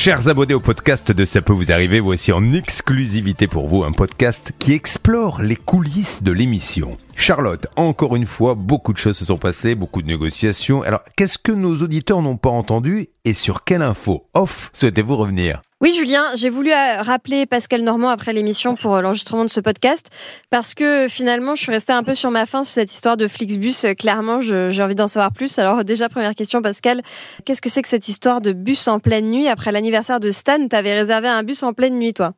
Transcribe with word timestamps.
Chers 0.00 0.28
abonnés 0.28 0.54
au 0.54 0.60
podcast 0.60 1.10
de 1.10 1.24
Ça 1.24 1.42
peut 1.42 1.52
vous 1.52 1.72
arriver, 1.72 1.98
voici 1.98 2.30
en 2.30 2.52
exclusivité 2.52 3.48
pour 3.48 3.66
vous 3.66 3.82
un 3.82 3.90
podcast 3.90 4.52
qui 4.60 4.72
explore 4.72 5.42
les 5.42 5.56
coulisses 5.56 6.22
de 6.22 6.30
l'émission. 6.30 6.96
Charlotte, 7.16 7.66
encore 7.74 8.14
une 8.14 8.24
fois, 8.24 8.54
beaucoup 8.54 8.92
de 8.92 8.98
choses 8.98 9.18
se 9.18 9.24
sont 9.24 9.38
passées, 9.38 9.74
beaucoup 9.74 10.00
de 10.00 10.06
négociations. 10.06 10.82
Alors, 10.82 11.02
qu'est-ce 11.16 11.36
que 11.36 11.50
nos 11.50 11.74
auditeurs 11.82 12.22
n'ont 12.22 12.36
pas 12.36 12.48
entendu 12.48 13.08
et 13.24 13.32
sur 13.32 13.64
quelle 13.64 13.82
info 13.82 14.28
off 14.34 14.70
souhaitez-vous 14.72 15.16
revenir? 15.16 15.62
Oui, 15.80 15.94
Julien, 15.94 16.24
j'ai 16.34 16.48
voulu 16.48 16.72
euh, 16.72 17.02
rappeler 17.02 17.46
Pascal 17.46 17.82
Normand 17.82 18.08
après 18.08 18.32
l'émission 18.32 18.74
pour 18.74 18.96
euh, 18.96 19.00
l'enregistrement 19.00 19.44
de 19.44 19.50
ce 19.50 19.60
podcast 19.60 20.10
parce 20.50 20.74
que 20.74 21.06
finalement, 21.08 21.54
je 21.54 21.62
suis 21.62 21.70
restée 21.70 21.92
un 21.92 22.02
peu 22.02 22.16
sur 22.16 22.32
ma 22.32 22.46
faim 22.46 22.64
sur 22.64 22.74
cette 22.74 22.92
histoire 22.92 23.16
de 23.16 23.28
Flixbus. 23.28 23.84
Euh, 23.84 23.94
clairement, 23.94 24.40
j'ai 24.40 24.82
envie 24.82 24.96
d'en 24.96 25.06
savoir 25.06 25.32
plus. 25.32 25.56
Alors, 25.60 25.84
déjà, 25.84 26.08
première 26.08 26.34
question, 26.34 26.62
Pascal, 26.62 27.00
qu'est-ce 27.44 27.62
que 27.62 27.68
c'est 27.68 27.82
que 27.82 27.88
cette 27.88 28.08
histoire 28.08 28.40
de 28.40 28.52
bus 28.52 28.88
en 28.88 28.98
pleine 28.98 29.30
nuit? 29.30 29.46
Après 29.46 29.70
l'anniversaire 29.70 30.18
de 30.18 30.32
Stan, 30.32 30.66
tu 30.66 30.74
avais 30.74 30.98
réservé 30.98 31.28
un 31.28 31.44
bus 31.44 31.62
en 31.62 31.72
pleine 31.72 31.96
nuit, 31.96 32.12
toi? 32.12 32.34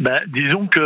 Ben, 0.00 0.20
disons 0.26 0.66
que 0.66 0.80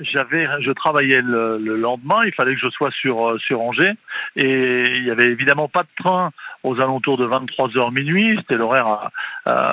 j'avais, 0.00 0.46
je 0.60 0.70
travaillais 0.72 1.22
le, 1.22 1.58
lendemain, 1.76 2.24
il 2.24 2.32
fallait 2.32 2.54
que 2.54 2.60
je 2.60 2.68
sois 2.70 2.90
sur 2.90 3.40
sur 3.40 3.60
Angers 3.60 3.92
et 4.36 4.96
il 4.96 5.04
y 5.04 5.10
avait 5.10 5.28
évidemment 5.28 5.68
pas 5.68 5.82
de 5.82 6.02
train 6.02 6.30
aux 6.62 6.80
alentours 6.80 7.16
de 7.16 7.26
23h 7.26 7.92
minuit. 7.92 8.36
C'était 8.38 8.56
l'horaire 8.56 9.10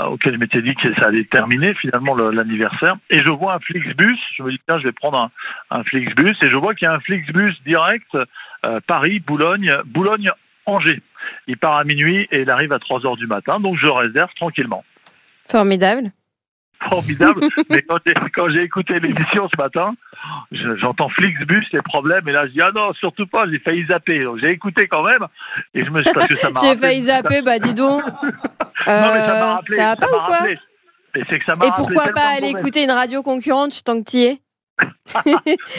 auquel 0.10 0.34
je 0.34 0.40
m'étais 0.40 0.62
dit 0.62 0.76
que 0.76 0.94
ça 0.96 1.08
allait 1.08 1.26
terminer 1.26 1.74
finalement 1.76 2.16
l'anniversaire. 2.16 2.96
Et 3.10 3.20
je 3.20 3.30
vois 3.30 3.56
un 3.56 3.60
Flixbus. 3.60 4.18
Je 4.36 4.44
me 4.44 4.52
dis 4.52 4.60
tiens, 4.68 4.80
je 4.80 4.84
vais 4.84 4.92
prendre 4.92 5.20
un, 5.20 5.32
un 5.80 5.84
Flixbus 5.84 6.36
et 6.42 6.50
je 6.50 6.56
vois 6.56 6.76
qu'il 6.76 6.86
y 6.86 6.90
a 6.90 6.94
un 6.94 7.00
Flixbus 7.00 7.54
direct 7.66 8.08
euh, 8.66 8.80
Paris, 8.88 9.20
Boulogne, 9.20 9.78
Boulogne, 9.86 10.32
Angers. 10.66 11.02
Il 11.48 11.58
part 11.58 11.78
à 11.78 11.84
minuit 11.84 12.28
et 12.32 12.42
il 12.42 12.50
arrive 12.50 12.74
à 12.74 12.78
3h 12.78 13.18
du 13.18 13.28
matin. 13.28 13.60
Donc 13.60 13.78
je 13.78 13.88
réserve 13.88 14.30
tranquillement. 14.36 14.84
Formidable 15.46 16.12
formidable. 16.90 17.42
mais 17.70 17.84
quand 17.84 18.50
j'ai 18.50 18.64
écouté 18.64 19.00
l'émission 19.00 19.48
ce 19.50 19.62
matin, 19.62 19.94
j'entends 20.52 21.10
Flixbus, 21.10 21.66
les 21.74 21.82
problèmes, 21.82 22.28
et 22.28 22.32
là 22.32 22.48
je 22.48 22.52
dis 22.52 22.62
ah 22.62 22.72
non, 22.76 22.94
surtout 22.94 23.28
pas, 23.28 23.46
j'ai 23.50 23.60
failli 23.60 23.86
zapper. 23.86 24.24
Donc 24.24 24.40
j'ai 24.40 24.52
écouté 24.52 24.88
quand 24.88 25.04
même, 25.04 25.26
et 25.74 25.84
je 25.86 25.90
me 25.90 26.02
suis 26.02 26.14
parce 26.14 26.28
que 26.28 26.36
ça 26.36 26.52
m'a 26.52 26.60
J'ai 26.62 26.76
failli 26.76 27.04
zapper, 27.04 27.42
bah 27.42 27.60
dis 27.60 27.74
donc. 27.74 28.04
non, 28.24 28.24
mais 28.86 28.86
ça 28.86 29.34
m'a 29.34 29.52
euh, 29.52 29.54
rappelé. 29.56 29.78
Ça 29.78 29.84
va 29.90 29.96
pas 29.96 30.08
ou 30.08 30.26
quoi 30.26 30.50
Et, 30.50 30.56
que 31.24 31.46
ça 31.46 31.54
et 31.54 31.72
pourquoi 31.76 32.10
pas 32.10 32.36
aller 32.38 32.50
écouter 32.50 32.84
une 32.84 32.92
radio 32.92 33.24
concurrente 33.24 33.84
tant 33.84 34.02
que 34.02 34.10
tu 34.10 34.18
y 34.18 34.26
es 34.26 34.42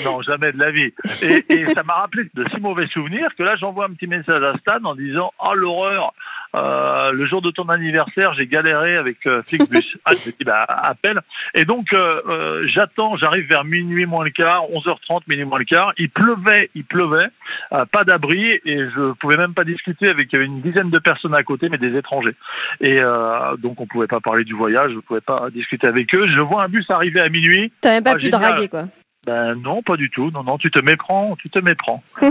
non, 0.04 0.22
jamais 0.22 0.52
de 0.52 0.58
la 0.58 0.70
vie. 0.70 0.92
Et, 1.22 1.44
et 1.48 1.72
ça 1.72 1.82
m'a 1.82 1.94
rappelé 1.94 2.24
de 2.34 2.44
si 2.50 2.60
mauvais 2.60 2.86
souvenirs 2.88 3.28
que 3.36 3.42
là, 3.42 3.56
j'envoie 3.56 3.86
un 3.86 3.91
petit 3.91 4.06
message 4.06 4.42
à 4.42 4.56
Stan 4.58 4.84
en 4.84 4.94
disant 4.94 5.30
Oh 5.38 5.54
l'horreur, 5.54 6.12
euh, 6.54 7.12
le 7.12 7.27
jour 7.27 7.42
de 7.42 7.50
ton 7.50 7.68
anniversaire, 7.68 8.34
j'ai 8.34 8.46
galéré 8.46 8.96
avec 8.96 9.27
euh, 9.27 9.42
Flixbus. 9.42 9.98
ah, 10.04 10.12
je 10.12 10.30
me 10.30 10.36
dis, 10.36 10.44
bah, 10.44 10.64
appelle. 10.68 11.20
Et 11.54 11.64
donc, 11.64 11.92
euh, 11.92 12.20
euh, 12.28 12.66
j'attends, 12.68 13.16
j'arrive 13.16 13.46
vers 13.48 13.64
minuit 13.64 14.06
moins 14.06 14.24
le 14.24 14.30
quart, 14.30 14.64
11h30, 14.70 15.22
minuit 15.28 15.44
moins 15.44 15.58
le 15.58 15.64
quart. 15.64 15.92
Il 15.98 16.10
pleuvait, 16.10 16.70
il 16.74 16.84
pleuvait, 16.84 17.28
euh, 17.72 17.84
pas 17.86 18.04
d'abri, 18.04 18.60
et 18.64 18.78
je 18.94 19.12
pouvais 19.14 19.36
même 19.36 19.54
pas 19.54 19.64
discuter 19.64 20.08
avec, 20.08 20.32
il 20.32 20.36
y 20.36 20.36
avait 20.36 20.46
une 20.46 20.60
dizaine 20.60 20.91
de 20.91 20.98
personnes 20.98 21.34
à 21.34 21.42
côté, 21.42 21.69
mais 21.69 21.78
des 21.78 21.96
étrangers. 21.96 22.34
Et 22.80 23.00
donc, 23.58 23.80
on 23.80 23.86
pouvait 23.86 24.06
pas 24.06 24.20
parler 24.20 24.44
du 24.44 24.54
voyage, 24.54 24.92
je 24.94 24.98
pouvais 25.00 25.20
pas 25.20 25.48
discuter 25.50 25.86
avec 25.86 26.14
eux. 26.14 26.26
Je 26.28 26.41
vois 26.41 26.64
un 26.64 26.69
bus 26.69 26.88
arriver 26.91 27.20
à 27.20 27.28
minuit. 27.28 27.72
T'as 27.80 27.92
même 27.92 28.04
pas 28.04 28.12
ah, 28.12 28.16
pu 28.16 28.28
draguer, 28.30 28.69
quoi. 28.69 28.84
Ben 29.27 29.55
non, 29.55 29.83
pas 29.83 29.97
du 29.97 30.11
tout. 30.11 30.30
Non, 30.30 30.42
non, 30.42 30.58
tu 30.58 30.70
te 30.70 30.78
méprends, 30.78 31.36
tu 31.36 31.50
te 31.50 31.58
méprends. 31.58 32.02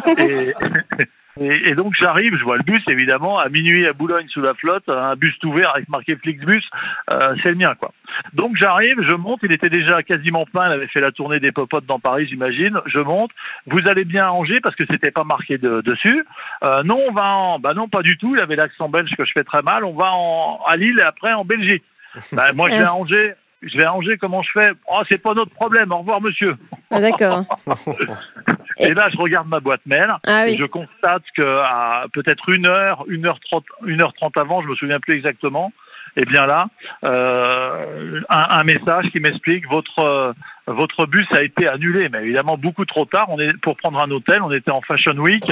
et, 1.40 1.70
et, 1.70 1.76
donc 1.76 1.94
j'arrive, 2.00 2.36
je 2.38 2.44
vois 2.44 2.58
le 2.58 2.64
bus 2.64 2.82
évidemment 2.88 3.38
à 3.38 3.50
minuit 3.50 3.86
à 3.88 3.94
Boulogne 3.94 4.28
sous 4.30 4.42
la 4.42 4.54
flotte, 4.54 4.88
un 4.90 5.16
bus 5.16 5.38
tout 5.40 5.52
vert 5.52 5.76
avec 5.76 5.90
marqué 5.90 6.16
Flixbus, 6.16 6.64
euh, 7.12 7.36
c'est 7.44 7.50
le 7.50 7.56
mien 7.56 7.76
quoi. 7.80 7.92
Donc 8.34 8.56
j'arrive, 8.56 8.96
je 9.02 9.14
monte, 9.14 9.42
il 9.44 9.52
était 9.52 9.70
déjà 9.70 10.02
quasiment 10.02 10.46
plein, 10.46 10.70
il 10.70 10.74
avait 10.74 10.88
fait 10.88 11.02
la 11.02 11.12
tournée 11.12 11.40
des 11.40 11.52
popotes 11.52 11.86
dans 11.86 12.00
Paris 12.00 12.28
j'imagine. 12.28 12.80
Je 12.86 13.00
monte, 13.00 13.32
vous 13.68 13.82
allez 13.88 14.06
bien 14.06 14.24
à 14.24 14.32
Angers 14.32 14.62
parce 14.62 14.76
que 14.76 14.86
c'était 14.90 15.12
pas 15.12 15.24
marqué 15.24 15.58
dessus. 15.58 16.26
Euh, 16.64 16.84
non, 16.84 17.00
on 17.08 17.12
va 17.12 17.34
en, 17.34 17.60
bah 17.60 17.74
non 17.74 17.88
pas 17.88 18.02
du 18.02 18.18
tout, 18.18 18.36
il 18.36 18.42
avait 18.42 18.56
l'accent 18.56 18.90
belge 18.90 19.12
que 19.18 19.26
je 19.26 19.32
fais 19.34 19.44
très 19.44 19.62
mal. 19.62 19.84
On 19.86 19.94
va 19.94 20.14
en, 20.14 20.62
à 20.66 20.78
Lille 20.78 21.00
et 21.00 21.04
après 21.04 21.34
en 21.34 21.46
Belgique. 21.46 21.84
Bah, 22.32 22.54
moi 22.54 22.70
je 22.70 22.76
vais 22.76 22.84
à 22.84 22.96
Angers, 22.96 23.36
je 23.62 23.78
vais 23.78 23.86
à 23.86 23.94
Angers, 23.94 24.18
comment 24.18 24.44
je 24.44 24.52
fais 24.54 24.72
Oh, 24.88 25.02
c'est 25.08 25.18
pas 25.18 25.34
notre 25.34 25.52
problème, 25.52 25.92
au 25.92 26.00
revoir 26.00 26.22
monsieur. 26.22 26.56
Ah, 26.92 27.02
d'accord. 27.02 27.44
et 28.78 28.94
là, 28.94 29.10
je 29.12 29.18
regarde 29.18 29.48
ma 29.48 29.60
boîte 29.60 29.82
mail 29.86 30.14
ah 30.26 30.48
et 30.48 30.56
je 30.56 30.66
constate 30.66 31.24
qu'à 31.36 32.06
peut-être 32.14 32.50
une 32.50 32.68
heure, 32.68 33.04
une 33.08 33.26
heure 33.26 33.40
trente, 33.40 33.66
une 33.86 34.02
heure 34.02 34.14
trente 34.14 34.38
avant, 34.38 34.62
je 34.62 34.68
me 34.68 34.76
souviens 34.76 35.00
plus 35.00 35.16
exactement, 35.16 35.72
et 36.16 36.22
eh 36.22 36.26
bien 36.26 36.48
là, 36.48 36.68
euh, 37.06 38.22
un, 38.30 38.64
message 38.64 39.06
qui 39.12 39.20
m'explique 39.20 39.70
votre 39.70 40.00
euh, 40.00 40.34
votre 40.66 41.06
bus 41.06 41.28
a 41.32 41.44
été 41.44 41.68
annulé, 41.68 42.10
mais 42.10 42.24
évidemment 42.24 42.58
beaucoup 42.58 42.86
trop 42.86 43.06
tard. 43.06 43.28
On 43.30 43.40
est 43.40 43.56
pour 43.62 43.78
prendre 43.78 44.02
un 44.04 44.10
hôtel, 44.10 44.42
on 44.42 44.52
était 44.52 44.72
en 44.72 44.82
Fashion 44.82 45.16
Week. 45.18 45.52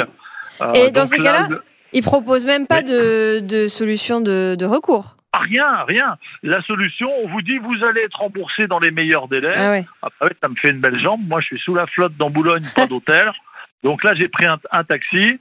Euh, 0.62 0.74
et 0.74 0.90
dans 0.90 1.06
ces 1.06 1.20
cas-là, 1.20 1.50
il 1.94 2.02
propose 2.02 2.48
même 2.48 2.66
pas 2.66 2.82
de, 2.82 3.42
de 3.42 3.68
solution 3.68 4.22
de, 4.22 4.56
de 4.58 4.66
recours. 4.66 5.18
Ah, 5.46 5.50
rien, 5.50 5.84
rien. 5.88 6.18
La 6.44 6.62
solution, 6.64 7.10
on 7.24 7.28
vous 7.28 7.42
dit 7.42 7.58
vous 7.58 7.84
allez 7.84 8.02
être 8.02 8.20
remboursé 8.20 8.68
dans 8.68 8.80
les 8.80 8.92
meilleurs 8.92 9.28
délais. 9.28 9.54
Ah 9.56 9.72
ouais. 9.72 9.86
Après, 10.02 10.36
ça 10.42 10.50
me 10.50 10.56
fait 10.56 10.70
une 10.70 10.80
belle 10.80 11.00
jambe. 11.00 11.22
Moi, 11.28 11.42
je 11.42 11.48
suis 11.48 11.60
sous 11.60 11.76
la 11.76 11.88
flotte 11.88 12.16
dans 12.18 12.30
Boulogne, 12.30 12.66
pas 12.76 12.88
d'hôtel. 12.88 13.32
Donc 13.84 14.04
là, 14.04 14.14
j'ai 14.16 14.28
pris 14.28 14.46
un, 14.46 14.84
taxi. 14.84 15.40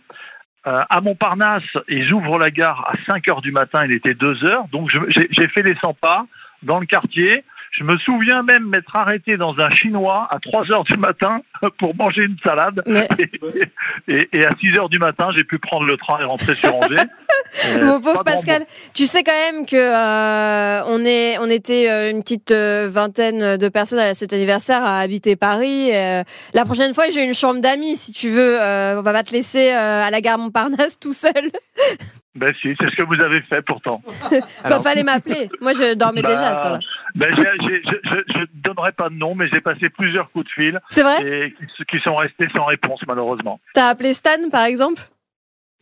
Euh, 0.66 0.82
à 0.88 1.00
Montparnasse 1.02 1.62
et 1.88 2.06
j'ouvre 2.06 2.38
la 2.38 2.50
gare 2.50 2.90
à 2.90 2.94
5 3.06 3.28
heures 3.28 3.42
du 3.42 3.52
matin, 3.52 3.84
il 3.84 3.92
était 3.92 4.14
2 4.14 4.44
heures, 4.44 4.66
donc 4.68 4.88
j'ai 4.88 5.48
fait 5.48 5.60
les 5.60 5.74
100 5.76 5.92
pas 5.92 6.24
dans 6.62 6.80
le 6.80 6.86
quartier, 6.86 7.44
je 7.78 7.82
me 7.82 7.96
souviens 7.98 8.42
même 8.42 8.68
m'être 8.68 8.94
arrêté 8.94 9.36
dans 9.36 9.58
un 9.58 9.70
chinois 9.74 10.28
à 10.30 10.38
3 10.38 10.70
heures 10.72 10.84
du 10.84 10.96
matin 10.96 11.40
pour 11.78 11.94
manger 11.96 12.22
une 12.22 12.38
salade. 12.38 12.80
Et, 14.06 14.46
à 14.46 14.50
6 14.60 14.78
heures 14.78 14.88
du 14.88 14.98
matin, 14.98 15.30
j'ai 15.34 15.44
pu 15.44 15.58
prendre 15.58 15.84
le 15.84 15.96
train 15.96 16.20
et 16.20 16.24
rentrer 16.24 16.54
sur 16.54 16.74
Angers. 16.74 16.96
Mon 17.80 18.00
pauvre 18.00 18.24
Pascal, 18.24 18.66
tu 18.94 19.06
sais 19.06 19.22
quand 19.22 19.32
même 19.32 19.66
que 19.66 19.76
euh, 19.76 20.82
on 20.86 21.04
est, 21.04 21.38
on 21.38 21.48
était 21.48 21.90
euh, 21.90 22.10
une 22.10 22.22
petite 22.22 22.50
euh, 22.50 22.88
vingtaine 22.90 23.56
de 23.56 23.68
personnes 23.68 24.00
à 24.00 24.14
cet 24.14 24.32
anniversaire 24.32 24.84
à 24.84 25.00
habiter 25.00 25.36
Paris. 25.36 25.90
la 25.90 26.64
prochaine 26.64 26.94
fois, 26.94 27.08
j'ai 27.10 27.24
une 27.24 27.34
chambre 27.34 27.60
d'amis, 27.60 27.96
si 27.96 28.12
tu 28.12 28.30
veux. 28.30 28.56
on 28.58 29.02
va 29.02 29.12
pas 29.12 29.22
te 29.22 29.32
laisser 29.32 29.70
à 29.70 30.10
la 30.10 30.20
gare 30.20 30.38
Montparnasse 30.38 30.98
tout 30.98 31.12
seul. 31.12 31.32
Ben 32.34 32.52
si, 32.60 32.74
c'est 32.80 32.90
ce 32.90 32.96
que 32.96 33.04
vous 33.04 33.20
avez 33.22 33.40
fait 33.42 33.62
pourtant. 33.62 34.02
Il 34.32 34.82
fallait 34.82 35.04
m'appeler. 35.04 35.48
Moi, 35.60 35.72
je 35.72 35.94
dormais 35.94 36.20
bah, 36.20 36.30
déjà 36.30 36.48
à 36.48 36.56
ce 36.56 36.62
temps-là. 36.62 36.78
Ben, 37.14 37.32
je 37.36 38.40
ne 38.40 38.46
donnerai 38.54 38.90
pas 38.90 39.08
de 39.08 39.14
nom, 39.14 39.36
mais 39.36 39.46
j'ai 39.52 39.60
passé 39.60 39.88
plusieurs 39.88 40.32
coups 40.32 40.46
de 40.46 40.50
fil. 40.50 40.80
C'est 40.90 41.04
vrai 41.04 41.24
Et 41.24 41.54
qui, 41.88 42.00
sont 42.00 42.16
restés 42.16 42.48
sans 42.56 42.64
réponse, 42.64 43.00
malheureusement. 43.06 43.60
T'as 43.74 43.88
appelé 43.88 44.14
Stan, 44.14 44.50
par 44.50 44.64
exemple? 44.64 45.02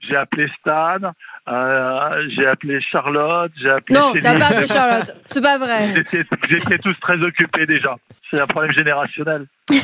J'ai 0.09 0.17
appelé 0.17 0.49
Stan. 0.61 1.13
Euh, 1.49 2.29
j'ai 2.37 2.47
appelé 2.47 2.81
Charlotte, 2.81 3.51
j'ai 3.61 3.69
appelé. 3.69 3.99
Non, 3.99 4.13
t'as 4.21 4.39
pas 4.39 4.47
appelé 4.47 4.67
Charlotte, 4.69 5.13
c'est 5.25 5.43
pas 5.43 5.59
vrai. 5.59 5.89
J'étais 6.49 6.79
tous 6.79 6.95
très 7.01 7.21
occupés 7.21 7.67
déjà. 7.67 7.97
C'est 8.31 8.41
un 8.41 8.47
problème 8.47 8.73
générationnel. 8.73 9.47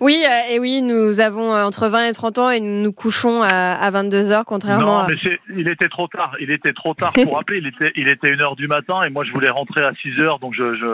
oui, 0.00 0.24
euh, 0.26 0.54
et 0.54 0.58
oui, 0.58 0.80
nous 0.80 1.20
avons 1.20 1.54
euh, 1.54 1.64
entre 1.64 1.88
20 1.88 2.06
et 2.06 2.12
30 2.12 2.38
ans 2.38 2.50
et 2.50 2.60
nous 2.60 2.82
nous 2.82 2.92
couchons 2.92 3.42
à, 3.42 3.90
22 3.90 4.30
h 4.30 4.44
contrairement 4.46 5.02
non, 5.02 5.08
mais 5.08 5.38
il 5.54 5.68
était 5.68 5.90
trop 5.90 6.08
tard. 6.08 6.34
Il 6.40 6.50
était 6.50 6.72
trop 6.72 6.94
tard 6.94 7.12
pour 7.12 7.38
appeler. 7.38 7.58
Il 7.58 7.66
était, 7.66 7.92
il 7.94 8.08
était 8.08 8.30
1 8.30 8.36
h 8.36 8.56
du 8.56 8.66
matin 8.66 9.02
et 9.02 9.10
moi 9.10 9.24
je 9.24 9.32
voulais 9.32 9.50
rentrer 9.50 9.82
à 9.82 9.92
6 10.00 10.08
h 10.08 10.40
donc 10.40 10.54
je, 10.54 10.74
je 10.74 10.86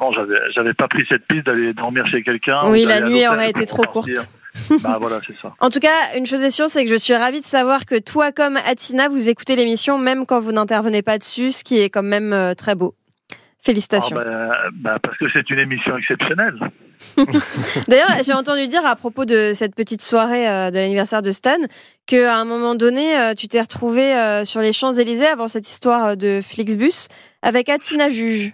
non, 0.00 0.12
j'avais, 0.12 0.38
j'avais 0.54 0.74
pas 0.74 0.88
pris 0.88 1.06
cette 1.08 1.26
piste 1.28 1.46
d'aller 1.46 1.72
dormir 1.72 2.04
chez 2.08 2.24
quelqu'un. 2.24 2.62
Oui, 2.64 2.84
la 2.84 3.00
nuit 3.00 3.28
aurait 3.28 3.50
été 3.50 3.64
trop 3.64 3.84
courte. 3.84 4.28
bah 4.82 4.98
voilà, 5.00 5.20
c'est 5.26 5.36
ça. 5.36 5.54
En 5.60 5.70
tout 5.70 5.80
cas, 5.80 6.16
une 6.16 6.26
chose 6.26 6.42
est 6.42 6.50
sûre, 6.50 6.68
c'est 6.68 6.84
que 6.84 6.90
je 6.90 6.96
suis 6.96 7.14
ravie 7.14 7.40
de 7.40 7.46
savoir 7.46 7.86
que 7.86 7.98
toi, 7.98 8.32
comme 8.32 8.58
Atina, 8.66 9.08
vous 9.08 9.28
écoutez 9.28 9.56
l'émission 9.56 9.98
même 9.98 10.26
quand 10.26 10.40
vous 10.40 10.52
n'intervenez 10.52 11.02
pas 11.02 11.18
dessus, 11.18 11.52
ce 11.52 11.64
qui 11.64 11.80
est 11.80 11.90
quand 11.90 12.02
même 12.02 12.32
euh, 12.32 12.54
très 12.54 12.74
beau. 12.74 12.94
Félicitations. 13.60 14.16
Ah, 14.18 14.24
bah, 14.24 14.56
bah, 14.72 14.98
parce 15.02 15.16
que 15.18 15.26
c'est 15.32 15.48
une 15.50 15.60
émission 15.60 15.96
exceptionnelle. 15.96 16.58
D'ailleurs, 17.88 18.10
j'ai 18.24 18.32
entendu 18.32 18.66
dire 18.66 18.84
à 18.84 18.96
propos 18.96 19.24
de 19.24 19.52
cette 19.54 19.74
petite 19.74 20.02
soirée 20.02 20.48
euh, 20.48 20.70
de 20.70 20.76
l'anniversaire 20.76 21.22
de 21.22 21.30
Stan 21.30 21.58
qu'à 22.06 22.36
un 22.36 22.44
moment 22.44 22.74
donné, 22.74 23.18
euh, 23.18 23.34
tu 23.34 23.48
t'es 23.48 23.60
retrouvé 23.60 24.42
sur 24.44 24.60
les 24.60 24.72
Champs-Élysées 24.72 25.26
avant 25.26 25.48
cette 25.48 25.68
histoire 25.68 26.16
de 26.16 26.40
Flixbus 26.42 27.06
avec 27.42 27.68
Atina 27.68 28.10
Juge. 28.10 28.52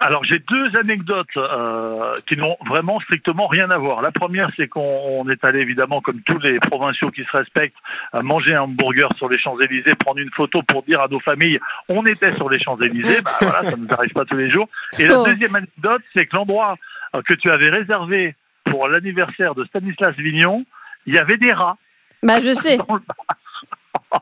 Alors 0.00 0.24
j'ai 0.24 0.40
deux 0.40 0.76
anecdotes 0.78 1.28
euh, 1.36 2.14
qui 2.26 2.36
n'ont 2.36 2.56
vraiment 2.66 2.98
strictement 3.00 3.46
rien 3.46 3.70
à 3.70 3.78
voir. 3.78 4.02
La 4.02 4.10
première, 4.10 4.50
c'est 4.56 4.66
qu'on 4.66 5.28
est 5.28 5.44
allé 5.44 5.60
évidemment, 5.60 6.00
comme 6.00 6.20
tous 6.22 6.38
les 6.38 6.58
provinciaux 6.58 7.10
qui 7.10 7.22
se 7.22 7.36
respectent, 7.36 7.76
manger 8.14 8.54
un 8.54 8.62
hamburger 8.62 9.08
sur 9.16 9.28
les 9.28 9.38
Champs-Élysées, 9.38 9.94
prendre 9.94 10.18
une 10.18 10.30
photo 10.30 10.62
pour 10.62 10.82
dire 10.82 11.00
à 11.00 11.08
nos 11.08 11.20
familles 11.20 11.60
on 11.88 12.04
était 12.06 12.32
sur 12.32 12.48
les 12.48 12.58
Champs-Élysées. 12.58 13.20
Bah, 13.22 13.30
voilà, 13.40 13.70
ça 13.70 13.76
ne 13.76 13.82
nous 13.84 13.92
arrive 13.92 14.12
pas 14.12 14.24
tous 14.24 14.36
les 14.36 14.50
jours. 14.50 14.68
Et 14.98 15.06
la 15.06 15.20
oh. 15.20 15.24
deuxième 15.24 15.54
anecdote, 15.54 16.02
c'est 16.14 16.26
que 16.26 16.36
l'endroit 16.36 16.76
euh, 17.14 17.22
que 17.22 17.34
tu 17.34 17.50
avais 17.50 17.70
réservé 17.70 18.34
pour 18.64 18.88
l'anniversaire 18.88 19.54
de 19.54 19.64
Stanislas 19.64 20.16
Vignon, 20.16 20.64
il 21.06 21.14
y 21.14 21.18
avait 21.18 21.36
des 21.36 21.52
rats. 21.52 21.76
Bah 22.22 22.40
je 22.40 22.54
sais. 22.54 22.78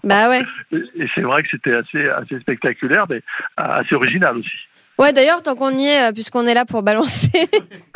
Bah 0.05 0.29
ouais. 0.29 0.43
Et 0.73 1.07
c'est 1.15 1.23
vrai 1.23 1.43
que 1.43 1.49
c'était 1.51 1.75
assez, 1.75 2.09
assez 2.09 2.39
spectaculaire, 2.41 3.07
mais 3.11 3.23
assez 3.57 3.95
original 3.95 4.37
aussi. 4.37 4.69
Ouais, 5.01 5.13
d'ailleurs, 5.13 5.43
tant 5.43 5.57
qu'on 5.57 5.77
y 5.77 5.87
est, 5.87 6.13
puisqu'on 6.13 6.47
est 6.47 6.55
là 6.55 6.65
pour 6.65 6.83
balancer, 6.83 7.31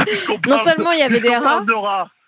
non 0.48 0.58
seulement 0.58 0.92
il 0.92 0.98
y 0.98 1.02
avait 1.02 1.20
des 1.20 1.36
rats. 1.36 1.64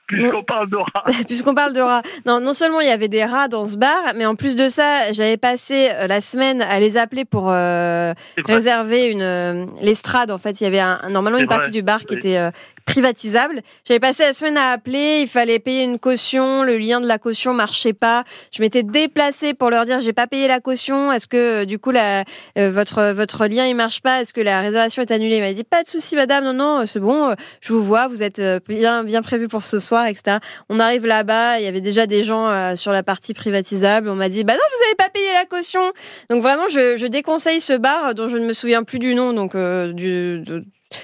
Puisqu'on 0.07 0.45
parle 0.45 0.71
de 0.71 0.77
rats. 0.77 1.05
Puisqu'on 1.27 1.55
parle 1.55 1.73
de 1.73 1.81
rats. 1.81 2.03
Non, 2.27 2.41
non 2.41 2.55
seulement 2.55 2.81
il 2.81 2.87
y 2.87 2.93
avait 2.93 3.09
des 3.09 3.25
rats 3.25 3.49
dans 3.49 3.67
ce 3.67 3.77
bar, 3.77 4.13
mais 4.15 4.25
en 4.25 4.37
plus 4.37 4.55
de 4.55 4.69
ça, 4.69 5.13
j'avais 5.13 5.37
passé 5.37 5.89
euh, 5.93 6.07
la 6.07 6.21
semaine 6.21 6.63
à 6.63 6.79
les 6.79 6.97
appeler 6.97 7.25
pour 7.25 7.47
euh, 7.49 8.15
réserver 8.45 9.07
une 9.07 9.23
euh, 9.23 9.67
l'estrade. 9.81 10.31
En 10.31 10.39
fait, 10.39 10.61
il 10.61 10.65
y 10.65 10.67
avait 10.69 10.79
un, 10.79 11.01
normalement 11.11 11.39
une 11.39 11.49
partie 11.49 11.73
du 11.73 11.83
bar 11.83 12.05
qui 12.05 12.15
était 12.15 12.39
privatisable. 12.87 13.61
J'avais 13.87 14.01
passé 14.01 14.23
la 14.23 14.33
semaine 14.33 14.57
à 14.57 14.71
appeler, 14.71 15.21
il 15.21 15.27
fallait 15.29 15.59
payer 15.59 15.85
une 15.85 15.99
caution, 15.99 16.63
le 16.63 16.79
lien 16.79 17.01
de 17.01 17.07
la 17.07 17.19
caution 17.19 17.53
marchait 17.53 17.93
pas. 17.93 18.25
Je 18.53 18.63
m'étais 18.63 18.83
déplacée 18.83 19.55
pour 19.55 19.71
leur 19.71 19.85
dire 19.85 20.01
j'ai 20.01 20.13
pas 20.13 20.27
payé 20.27 20.49
la 20.49 20.61
caution, 20.61 21.13
est-ce 21.13 21.27
que 21.27 21.65
du 21.65 21.79
coup 21.79 21.91
la, 21.91 22.25
votre 22.57 23.13
votre 23.13 23.47
lien 23.47 23.67
il 23.67 23.75
marche 23.75 24.01
pas, 24.01 24.23
est-ce 24.23 24.33
que 24.33 24.41
la 24.41 24.61
réservation 24.61 25.03
est 25.03 25.11
annulée? 25.11 25.37
Il 25.37 25.43
m'a 25.43 25.53
dit 25.53 25.65
pas 25.65 25.83
de 25.83 25.89
souci 25.89 26.17
madame, 26.17 26.45
non 26.45 26.55
non, 26.55 26.87
c'est 26.87 27.01
bon, 27.01 27.35
je 27.61 27.73
vous 27.73 27.83
vois, 27.83 28.07
vous 28.09 28.23
êtes 28.23 28.41
bien 28.69 29.05
bien 29.05 29.23
prévu 29.23 29.49
pour 29.49 29.65
ce 29.65 29.79
soir 29.79 30.07
etc. 30.07 30.39
On 30.69 30.81
arrive 30.81 31.07
là-bas, 31.07 31.59
il 31.59 31.65
y 31.65 31.69
avait 31.69 31.81
déjà 31.81 32.07
des 32.07 32.25
gens 32.25 32.49
euh, 32.49 32.77
sur 32.77 32.93
la 32.93 33.03
partie 33.03 33.35
privatisable. 33.35 34.09
On 34.09 34.15
m'a 34.15 34.29
dit, 34.29 34.45
bah 34.45 34.55
non, 34.55 34.59
vous 34.59 34.85
n'avez 34.85 34.95
pas 34.97 35.09
payé 35.11 35.33
la 35.33 35.45
caution. 35.45 35.81
Donc 36.31 36.43
vraiment, 36.43 36.69
je, 36.69 37.07
déconseille 37.07 37.61
ce 37.61 37.75
bar 37.75 38.15
dont 38.15 38.29
je 38.29 38.37
ne 38.37 38.47
me 38.47 38.53
souviens 38.53 38.83
plus 38.83 38.99
du 38.99 39.15
nom. 39.15 39.33
Donc 39.33 39.55
euh, 39.55 39.93
du, 39.93 40.43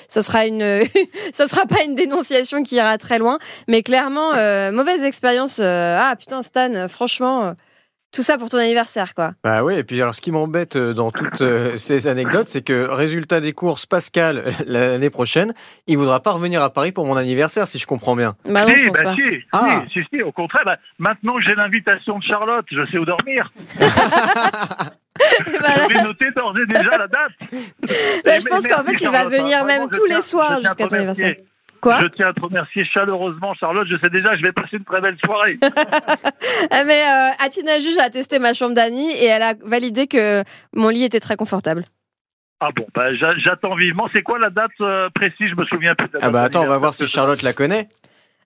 ce 0.09 0.21
sera 0.21 0.47
une, 0.47 0.83
ça 1.33 1.47
sera 1.47 1.67
pas 1.67 1.83
une 1.85 1.95
dénonciation 1.95 2.63
qui 2.63 2.77
ira 2.77 2.99
très 2.99 3.19
loin, 3.19 3.39
mais 3.69 3.83
clairement 3.83 4.35
euh, 4.35 4.73
mauvaise 4.73 5.03
expérience. 5.03 5.61
ah 5.61 6.15
putain 6.19 6.43
Stan, 6.43 6.89
franchement. 6.89 7.55
Tout 8.13 8.23
ça 8.23 8.37
pour 8.37 8.51
ton 8.51 8.59
anniversaire, 8.59 9.15
quoi. 9.15 9.33
Bah 9.43 9.65
oui, 9.65 9.75
et 9.75 9.85
puis 9.85 10.01
alors 10.03 10.15
ce 10.15 10.21
qui 10.21 10.33
m'embête 10.33 10.77
euh, 10.77 10.93
dans 10.93 11.11
toutes 11.11 11.41
euh, 11.41 11.79
ces 11.79 12.09
anecdotes, 12.09 12.47
c'est 12.47 12.61
que 12.61 12.87
résultat 12.91 13.41
des 13.41 13.55
courses, 13.55 13.87
Pascal, 13.87 14.45
l'année 14.67 15.09
prochaine, 15.09 15.55
il 15.87 15.97
voudra 15.97 16.21
pas 16.21 16.33
revenir 16.33 16.63
à 16.63 16.69
Paris 16.69 16.93
pour 16.93 17.07
mon 17.07 17.17
anniversaire, 17.17 17.67
si 17.67 17.79
je 17.79 17.87
comprends 17.87 18.15
bien. 18.15 18.35
Bah 18.45 18.67
non, 18.67 18.77
je 18.77 18.85
pense 18.85 18.99
bah 18.99 19.05
pas. 19.05 19.15
Si, 19.15 19.23
ah. 19.53 19.85
si, 19.91 20.01
si, 20.13 20.23
au 20.23 20.31
contraire, 20.31 20.63
bah, 20.67 20.77
maintenant 20.99 21.37
que 21.37 21.43
j'ai 21.43 21.55
l'invitation 21.55 22.19
de 22.19 22.23
Charlotte, 22.25 22.67
je 22.71 22.85
sais 22.91 22.99
où 22.99 23.07
dormir. 23.07 23.51
Je 25.39 25.95
vais 25.95 26.03
noter 26.03 26.31
d'ores 26.37 26.59
et 26.59 26.67
déjà 26.67 26.99
la 26.99 27.07
date. 27.07 27.33
Je 27.83 28.49
pense 28.49 28.67
qu'en 28.67 28.85
fait, 28.85 29.01
il 29.01 29.11
va 29.11 29.27
venir 29.27 29.65
même 29.65 29.89
tous 29.91 30.07
les 30.07 30.23
soirs 30.23 30.61
jusqu'à 30.61 30.87
ton 30.87 30.97
anniversaire 30.97 31.37
je 31.85 32.07
tiens 32.09 32.29
à 32.29 32.33
te 32.33 32.41
remercier 32.41 32.85
chaleureusement, 32.85 33.55
Charlotte. 33.55 33.87
Je 33.91 33.97
sais 33.99 34.11
déjà, 34.11 34.37
je 34.37 34.43
vais 34.43 34.53
passer 34.53 34.77
une 34.77 34.85
très 34.85 35.01
belle 35.01 35.17
soirée. 35.25 35.59
Ah, 36.71 36.85
mais 36.85 37.03
euh, 37.03 37.45
Atina 37.45 37.81
Juge 37.81 37.99
a 37.99 38.09
testé 38.09 38.39
ma 38.39 38.53
chambre 38.53 38.75
d'Annie 38.75 39.11
et 39.13 39.25
elle 39.25 39.43
a 39.43 39.55
validé 39.65 40.07
que 40.07 40.45
mon 40.75 40.89
lit 40.89 41.05
était 41.05 41.21
très 41.21 41.37
confortable. 41.37 41.85
Ah 42.61 42.71
bon, 42.75 42.87
bah, 42.95 43.09
j'attends 43.09 43.75
vivement. 43.75 44.09
C'est 44.13 44.23
quoi 44.23 44.39
la 44.39 44.51
date 44.51 44.71
euh, 44.81 45.09
précise? 45.15 45.49
Je 45.51 45.57
me 45.57 45.65
souviens 45.65 45.95
plus. 45.95 46.07
ah 46.21 46.31
bah 46.31 46.43
attends, 46.43 46.63
on 46.63 46.69
va 46.69 46.79
voir 46.79 46.95
si 46.95 47.07
Charlotte 47.07 47.43
la 47.43 47.53
connaît. 47.53 47.89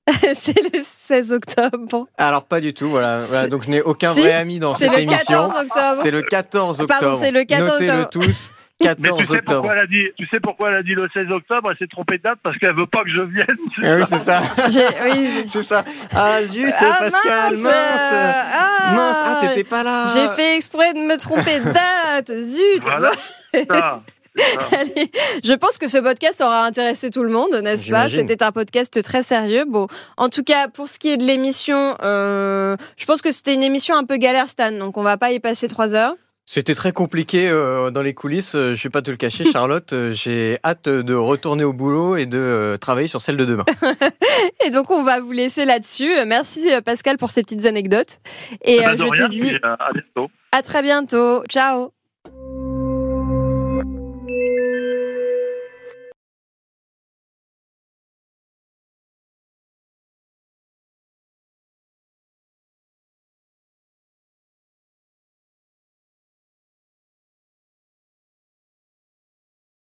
c'est 0.34 0.60
le 0.74 0.82
16 1.06 1.32
octobre. 1.32 2.06
Alors 2.18 2.44
pas 2.44 2.60
du 2.60 2.74
tout, 2.74 2.88
voilà. 2.88 3.48
donc 3.48 3.64
je 3.64 3.70
n'ai 3.70 3.82
aucun 3.82 4.12
vrai 4.12 4.32
ami 4.32 4.58
dans 4.58 4.74
cette 4.74 4.96
émission. 4.98 5.48
C'est 6.02 6.10
le 6.10 6.22
14 6.22 6.80
octobre. 6.80 7.00
Pardon, 7.00 7.18
c'est 7.20 7.30
le 7.30 7.44
14 7.44 7.70
octobre. 7.70 7.98
Notez-le 7.98 8.06
tous. 8.06 8.52
14 8.80 9.18
tu 9.18 9.24
sais 9.24 9.32
octobre. 9.38 9.62
Pourquoi 9.62 9.72
elle 9.72 9.82
a 9.82 9.86
dit, 9.86 10.04
tu 10.18 10.26
sais 10.26 10.40
pourquoi 10.40 10.68
elle 10.68 10.76
a 10.76 10.82
dit 10.82 10.94
le 10.94 11.08
16 11.14 11.30
octobre? 11.30 11.70
Elle 11.70 11.78
s'est 11.78 11.86
trompée 11.86 12.18
de 12.18 12.24
date 12.24 12.38
parce 12.42 12.58
qu'elle 12.58 12.74
veut 12.74 12.86
pas 12.86 13.04
que 13.04 13.10
je 13.10 13.22
vienne. 13.22 13.46
Ah 13.82 13.96
oui, 13.96 14.02
c'est 14.04 14.18
ça. 14.18 14.42
oui, 14.66 15.30
c'est 15.46 15.62
ça. 15.62 15.82
Ah 16.14 16.42
zut, 16.44 16.74
ah, 16.78 16.96
Pascal, 16.98 17.52
mince. 17.52 17.62
Mince, 17.62 17.72
ah, 17.72 18.92
mince. 18.94 19.16
ah 19.24 19.38
t'étais 19.40 19.64
pas 19.64 19.82
là. 19.82 20.06
J'ai 20.12 20.28
fait 20.36 20.56
exprès 20.56 20.92
de 20.92 20.98
me 20.98 21.16
tromper 21.16 21.60
de 21.60 21.72
date. 21.72 22.30
Zut. 22.30 22.82
Voilà. 22.82 24.02
Allez, 24.72 25.10
je 25.44 25.52
pense 25.54 25.78
que 25.78 25.88
ce 25.88 25.98
podcast 25.98 26.40
aura 26.40 26.64
intéressé 26.64 27.10
tout 27.10 27.22
le 27.22 27.30
monde, 27.30 27.54
n'est-ce 27.54 27.90
pas? 27.90 28.08
C'était 28.08 28.42
un 28.42 28.52
podcast 28.52 29.02
très 29.02 29.22
sérieux. 29.22 29.64
Bon, 29.66 29.86
en 30.16 30.28
tout 30.28 30.42
cas, 30.42 30.68
pour 30.68 30.88
ce 30.88 30.98
qui 30.98 31.08
est 31.08 31.16
de 31.16 31.24
l'émission, 31.24 31.96
euh, 32.02 32.76
je 32.96 33.04
pense 33.06 33.22
que 33.22 33.30
c'était 33.30 33.54
une 33.54 33.62
émission 33.62 33.96
un 33.96 34.04
peu 34.04 34.16
galère, 34.16 34.48
Stan, 34.48 34.72
donc 34.72 34.96
on 34.96 35.02
va 35.02 35.16
pas 35.16 35.32
y 35.32 35.40
passer 35.40 35.68
trois 35.68 35.94
heures. 35.94 36.14
C'était 36.48 36.76
très 36.76 36.92
compliqué 36.92 37.50
euh, 37.50 37.90
dans 37.90 38.02
les 38.02 38.14
coulisses, 38.14 38.54
euh, 38.54 38.76
je 38.76 38.84
vais 38.84 38.90
pas 38.90 39.02
te 39.02 39.10
le 39.10 39.16
cacher 39.16 39.44
Charlotte, 39.44 39.92
euh, 39.92 40.12
j'ai 40.12 40.58
hâte 40.64 40.88
de 40.88 41.12
retourner 41.12 41.64
au 41.64 41.72
boulot 41.72 42.14
et 42.14 42.24
de 42.24 42.76
travailler 42.80 43.08
sur 43.08 43.20
celle 43.20 43.36
de 43.36 43.44
demain. 43.44 43.64
et 44.64 44.70
donc 44.70 44.92
on 44.92 45.02
va 45.02 45.18
vous 45.18 45.32
laisser 45.32 45.64
là-dessus. 45.64 46.12
Merci 46.24 46.68
Pascal 46.84 47.18
pour 47.18 47.30
ces 47.30 47.42
petites 47.42 47.66
anecdotes. 47.66 48.20
Et 48.62 48.76
eh 48.76 48.78
ben, 48.78 48.96
je 48.96 49.02
te 49.02 49.28
dis 49.28 49.56
à 49.60 49.90
bientôt. 49.92 50.30
À 50.52 50.62
très 50.62 50.82
bientôt. 50.82 51.42
Ciao. 51.48 51.90